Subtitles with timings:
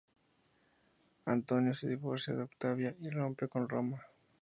[1.25, 4.01] Antonio se divorcia de Octavia y rompe con Roma.